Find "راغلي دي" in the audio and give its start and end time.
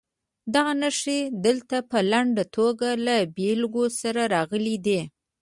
4.35-5.01